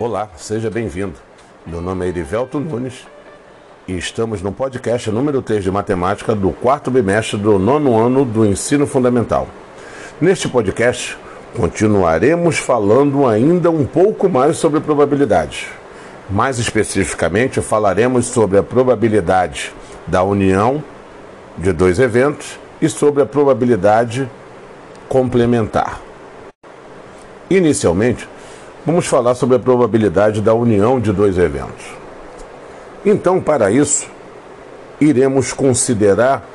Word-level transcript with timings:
Olá, 0.00 0.28
seja 0.36 0.70
bem-vindo. 0.70 1.14
Meu 1.66 1.80
nome 1.80 2.06
é 2.06 2.08
Erivelto 2.08 2.60
Nunes 2.60 3.04
e 3.88 3.98
estamos 3.98 4.40
no 4.40 4.52
podcast 4.52 5.10
número 5.10 5.42
3 5.42 5.64
de 5.64 5.72
matemática 5.72 6.36
do 6.36 6.52
quarto 6.52 6.88
bimestre 6.88 7.36
do 7.36 7.58
nono 7.58 7.98
ano 7.98 8.24
do 8.24 8.46
ensino 8.46 8.86
fundamental. 8.86 9.48
Neste 10.20 10.48
podcast, 10.48 11.18
continuaremos 11.56 12.58
falando 12.58 13.26
ainda 13.26 13.72
um 13.72 13.84
pouco 13.84 14.28
mais 14.28 14.56
sobre 14.56 14.78
probabilidades. 14.78 15.66
Mais 16.30 16.60
especificamente, 16.60 17.60
falaremos 17.60 18.26
sobre 18.26 18.56
a 18.56 18.62
probabilidade 18.62 19.72
da 20.06 20.22
união 20.22 20.80
de 21.56 21.72
dois 21.72 21.98
eventos 21.98 22.56
e 22.80 22.88
sobre 22.88 23.20
a 23.20 23.26
probabilidade 23.26 24.30
complementar. 25.08 26.00
Inicialmente, 27.50 28.28
vamos 28.84 29.06
falar 29.06 29.34
sobre 29.34 29.56
a 29.56 29.58
probabilidade 29.58 30.40
da 30.40 30.54
união 30.54 31.00
de 31.00 31.12
dois 31.12 31.38
eventos. 31.38 31.86
Então, 33.04 33.40
para 33.40 33.70
isso, 33.70 34.08
iremos 35.00 35.52
considerar 35.52 36.48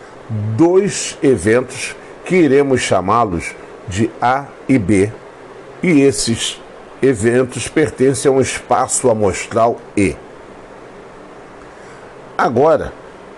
dois 0.56 1.18
eventos 1.22 1.96
que 2.26 2.36
iremos 2.36 2.82
chamá-los 2.82 3.54
de 3.88 4.10
A 4.22 4.46
e 4.68 4.78
B, 4.78 5.12
e 5.82 6.02
esses 6.02 6.62
eventos 7.02 7.68
pertencem 7.68 8.32
a 8.32 8.34
um 8.34 8.40
espaço 8.40 9.10
amostral 9.10 9.78
E. 9.96 10.16
Agora, 12.38 12.94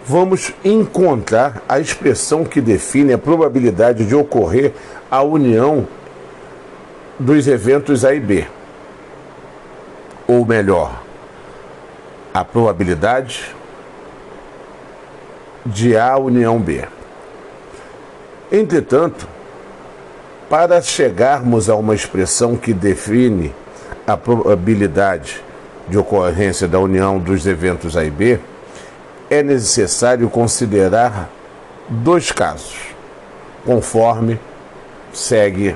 vamos 0.05 0.53
encontrar 0.63 1.63
a 1.67 1.79
expressão 1.79 2.43
que 2.43 2.61
define 2.61 3.13
a 3.13 3.17
probabilidade 3.17 4.05
de 4.05 4.15
ocorrer 4.15 4.71
a 5.09 5.23
união 5.23 5.87
dos 7.19 7.47
eventos 7.47 8.05
A 8.05 8.13
e 8.13 8.19
B. 8.19 8.45
Ou 10.27 10.45
melhor, 10.45 11.03
a 12.33 12.43
probabilidade 12.43 13.55
de 15.65 15.97
A 15.97 16.17
união 16.17 16.59
B. 16.59 16.85
Entretanto, 18.51 19.27
para 20.49 20.81
chegarmos 20.81 21.69
a 21.69 21.75
uma 21.75 21.95
expressão 21.95 22.55
que 22.55 22.73
define 22.73 23.53
a 24.05 24.15
probabilidade 24.15 25.43
de 25.87 25.97
ocorrência 25.97 26.67
da 26.67 26.79
união 26.79 27.19
dos 27.19 27.47
eventos 27.47 27.97
A 27.97 28.03
e 28.03 28.09
B, 28.09 28.39
é 29.29 29.41
necessário 29.41 30.29
considerar 30.29 31.29
dois 31.89 32.31
casos, 32.31 32.77
conforme 33.65 34.39
segue 35.11 35.75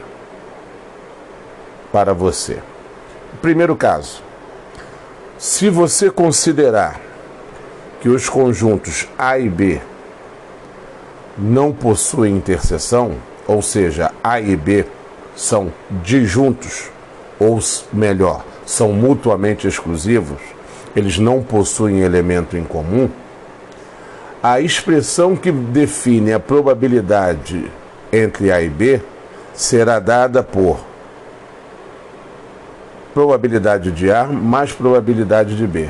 para 1.92 2.14
você. 2.14 2.60
Primeiro 3.42 3.76
caso: 3.76 4.22
se 5.40 5.70
você 5.70 6.12
considerar 6.12 7.00
que 8.02 8.10
os 8.10 8.28
conjuntos 8.28 9.08
A 9.18 9.40
e 9.40 9.48
B 9.48 9.80
não 11.38 11.72
possuem 11.72 12.36
interseção, 12.36 13.14
ou 13.48 13.62
seja, 13.62 14.12
A 14.22 14.42
e 14.42 14.54
B 14.58 14.86
são 15.38 15.72
disjuntos, 16.04 16.92
ou 17.40 17.58
melhor, 17.94 18.44
são 18.66 18.92
mutuamente 18.92 19.66
exclusivos, 19.66 20.42
eles 20.94 21.18
não 21.18 21.42
possuem 21.42 22.02
elemento 22.02 22.58
em 22.58 22.64
comum, 22.66 23.10
a 24.44 24.60
expressão 24.60 25.38
que 25.38 25.54
define 25.54 26.34
a 26.34 26.40
probabilidade 26.40 27.72
entre 28.12 28.52
A 28.52 28.62
e 28.62 28.68
B 28.68 29.02
será 29.54 30.00
dada 30.00 30.44
por 30.44 30.89
probabilidade 33.20 33.92
de 33.92 34.10
A 34.10 34.24
mais 34.24 34.72
probabilidade 34.72 35.58
de 35.58 35.68
B. 35.68 35.90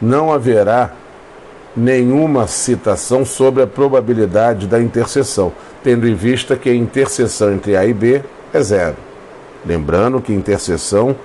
Não 0.00 0.32
haverá 0.32 0.92
nenhuma 1.76 2.46
citação 2.46 3.24
sobre 3.24 3.64
a 3.64 3.66
probabilidade 3.66 4.68
da 4.68 4.80
interseção, 4.80 5.52
tendo 5.82 6.06
em 6.06 6.14
vista 6.14 6.54
que 6.54 6.70
a 6.70 6.74
interseção 6.74 7.52
entre 7.52 7.76
A 7.76 7.84
e 7.84 7.92
B 7.92 8.22
é 8.54 8.62
zero. 8.62 8.94
Lembrando 9.66 10.20
que 10.20 10.32
interseção 10.32 11.16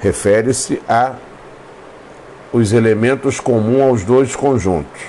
refere-se 0.00 0.82
a 0.88 1.12
os 2.52 2.72
elementos 2.72 3.38
comuns 3.38 3.82
aos 3.82 4.04
dois 4.04 4.34
conjuntos. 4.34 5.02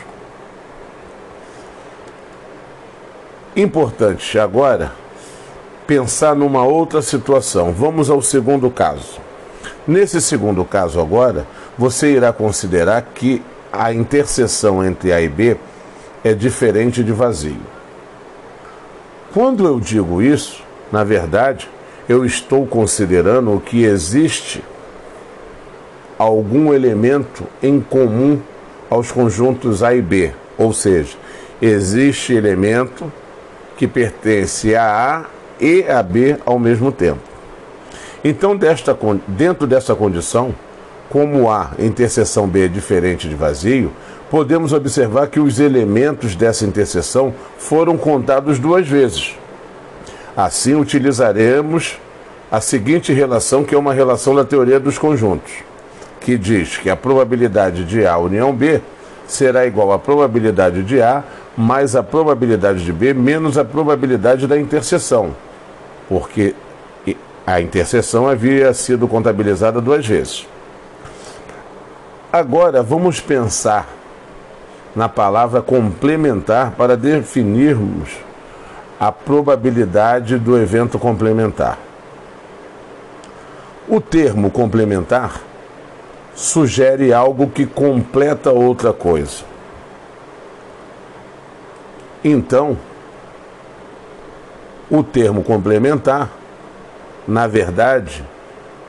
Importante 3.55 4.37
agora 4.37 4.91
pensar 5.87 6.35
numa 6.35 6.63
outra 6.63 7.01
situação. 7.01 7.73
Vamos 7.73 8.11
ao 8.11 8.21
segundo 8.21 8.69
caso. 8.69 9.28
Nesse 9.89 10.21
segundo 10.21 10.63
caso 10.63 11.01
agora, 11.01 11.47
você 11.75 12.11
irá 12.11 12.31
considerar 12.31 13.01
que 13.01 13.41
a 13.73 13.91
interseção 13.91 14.85
entre 14.85 15.11
A 15.11 15.19
e 15.19 15.27
B 15.27 15.57
é 16.23 16.31
diferente 16.31 17.03
de 17.03 17.11
vazio. 17.11 17.57
Quando 19.33 19.65
eu 19.65 19.79
digo 19.79 20.21
isso, 20.21 20.61
na 20.91 21.03
verdade, 21.03 21.67
eu 22.07 22.23
estou 22.23 22.67
considerando 22.67 23.59
que 23.65 23.83
existe 23.83 24.63
algum 26.19 26.71
elemento 26.71 27.45
em 27.59 27.81
comum 27.81 28.39
aos 28.91 29.11
conjuntos 29.11 29.81
A 29.81 29.95
e 29.95 30.03
B, 30.03 30.31
ou 30.55 30.71
seja, 30.71 31.17
existe 31.59 32.31
elemento 32.35 33.11
que 33.75 33.87
pertence 33.87 34.75
a 34.75 34.83
A 35.17 35.25
e 35.59 35.83
a 35.89 36.03
B 36.03 36.37
ao 36.45 36.59
mesmo 36.59 36.91
tempo. 36.91 37.28
Então, 38.23 38.55
desta, 38.55 38.97
dentro 39.27 39.65
dessa 39.65 39.95
condição, 39.95 40.53
como 41.09 41.49
A 41.49 41.71
interseção 41.79 42.47
B 42.47 42.65
é 42.65 42.67
diferente 42.67 43.27
de 43.27 43.35
vazio, 43.35 43.91
podemos 44.29 44.73
observar 44.73 45.27
que 45.27 45.39
os 45.39 45.59
elementos 45.59 46.35
dessa 46.35 46.65
interseção 46.65 47.33
foram 47.57 47.97
contados 47.97 48.59
duas 48.59 48.87
vezes. 48.87 49.35
Assim, 50.35 50.75
utilizaremos 50.75 51.97
a 52.51 52.61
seguinte 52.61 53.11
relação, 53.13 53.63
que 53.63 53.73
é 53.73 53.77
uma 53.77 53.93
relação 53.93 54.35
da 54.35 54.43
teoria 54.43 54.79
dos 54.79 54.97
conjuntos, 54.97 55.51
que 56.19 56.37
diz 56.37 56.77
que 56.77 56.89
a 56.89 56.95
probabilidade 56.95 57.85
de 57.85 58.05
A 58.05 58.17
união 58.17 58.53
B 58.53 58.81
será 59.27 59.65
igual 59.65 59.91
à 59.91 59.99
probabilidade 59.99 60.83
de 60.83 61.01
A 61.01 61.23
mais 61.55 61.95
a 61.95 62.01
probabilidade 62.01 62.83
de 62.83 62.93
B 62.93 63.13
menos 63.13 63.57
a 63.57 63.65
probabilidade 63.65 64.47
da 64.47 64.57
interseção, 64.57 65.35
porque 66.07 66.55
a 67.53 67.61
interseção 67.61 68.27
havia 68.27 68.71
sido 68.75 69.07
contabilizada 69.07 69.81
duas 69.81 70.05
vezes. 70.05 70.47
Agora 72.31 72.83
vamos 72.83 73.19
pensar 73.19 73.89
na 74.95 75.09
palavra 75.09 75.59
complementar 75.59 76.71
para 76.71 76.95
definirmos 76.95 78.17
a 78.99 79.11
probabilidade 79.11 80.37
do 80.37 80.55
evento 80.57 80.99
complementar. 80.99 81.79
O 83.87 83.99
termo 83.99 84.51
complementar 84.51 85.41
sugere 86.35 87.11
algo 87.11 87.49
que 87.49 87.65
completa 87.65 88.51
outra 88.51 88.93
coisa. 88.93 89.43
Então, 92.23 92.77
o 94.91 95.01
termo 95.01 95.43
complementar 95.43 96.38
na 97.27 97.47
verdade, 97.47 98.23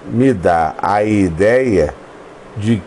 me 0.07 0.33
dá 0.33 0.75
a 0.81 1.05
ideia 1.05 1.95
de 2.57 2.83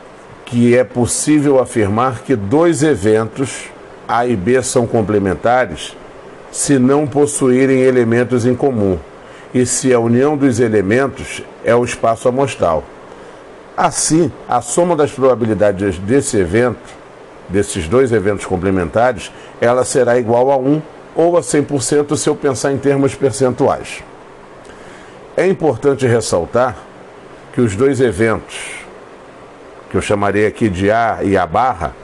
que 0.45 0.75
é 0.77 0.83
possível 0.83 1.59
afirmar 1.59 2.19
que 2.19 2.35
dois 2.35 2.83
eventos, 2.83 3.69
A 4.07 4.25
e 4.25 4.35
B, 4.35 4.61
são 4.61 4.85
complementares 4.85 5.95
se 6.51 6.77
não 6.77 7.07
possuírem 7.07 7.81
elementos 7.81 8.45
em 8.45 8.55
comum 8.55 8.99
e 9.53 9.65
se 9.65 9.93
a 9.93 9.99
união 9.99 10.37
dos 10.37 10.59
elementos 10.59 11.43
é 11.63 11.73
o 11.75 11.83
espaço 11.83 12.27
amostral. 12.27 12.83
Assim, 13.75 14.31
a 14.47 14.61
soma 14.61 14.95
das 14.95 15.11
probabilidades 15.11 15.97
desse 15.97 16.37
evento, 16.37 16.77
desses 17.49 17.87
dois 17.87 18.11
eventos 18.11 18.45
complementares, 18.45 19.31
ela 19.59 19.83
será 19.83 20.17
igual 20.17 20.51
a 20.51 20.57
1 20.57 20.81
ou 21.15 21.37
a 21.37 21.41
100% 21.41 22.15
se 22.15 22.29
eu 22.29 22.35
pensar 22.35 22.71
em 22.71 22.77
termos 22.77 23.15
percentuais. 23.15 24.03
É 25.35 25.47
importante 25.47 26.05
ressaltar 26.05 26.75
que 27.53 27.59
os 27.59 27.75
dois 27.75 27.99
eventos, 27.99 28.55
que 29.89 29.97
eu 29.97 30.01
chamarei 30.01 30.45
aqui 30.45 30.69
de 30.69 30.91
A 30.91 31.19
e 31.23 31.35
A 31.35 31.47
barra, 31.47 31.95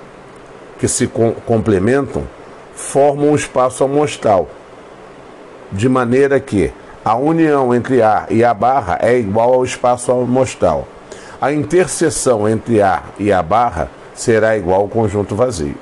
que 0.79 0.87
se 0.87 1.05
com 1.05 1.33
complementam, 1.33 2.23
formam 2.73 3.29
um 3.29 3.35
espaço 3.35 3.83
amostral, 3.83 4.47
de 5.71 5.87
maneira 5.87 6.39
que 6.39 6.73
a 7.05 7.15
união 7.15 7.73
entre 7.73 8.01
A 8.01 8.25
e 8.31 8.43
A 8.43 8.51
barra 8.51 8.97
é 8.99 9.19
igual 9.19 9.53
ao 9.53 9.63
espaço 9.63 10.11
amostral. 10.11 10.87
A 11.39 11.53
interseção 11.53 12.49
entre 12.49 12.81
A 12.81 13.03
e 13.19 13.31
A 13.31 13.43
barra 13.43 13.91
será 14.15 14.57
igual 14.57 14.81
ao 14.81 14.87
conjunto 14.87 15.35
vazio. 15.35 15.75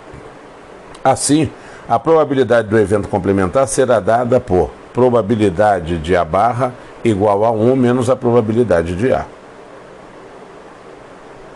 Assim, 1.02 1.50
a 1.88 1.98
probabilidade 1.98 2.68
do 2.68 2.78
evento 2.78 3.08
complementar 3.08 3.70
será 3.70 4.02
dada 4.02 4.38
por 4.38 4.70
probabilidade 4.94 5.98
de 5.98 6.14
A 6.14 6.26
barra 6.26 6.74
igual 7.04 7.46
a 7.46 7.52
1 7.52 7.76
menos 7.76 8.10
a 8.10 8.16
probabilidade 8.16 8.96
de 8.96 9.14
A. 9.14 9.26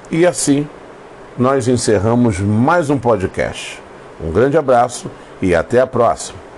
E 0.09 0.25
assim 0.25 0.67
nós 1.37 1.67
encerramos 1.67 2.39
mais 2.39 2.89
um 2.89 2.97
podcast. 2.97 3.81
Um 4.23 4.31
grande 4.31 4.57
abraço 4.57 5.09
e 5.41 5.55
até 5.55 5.79
a 5.79 5.87
próxima. 5.87 6.50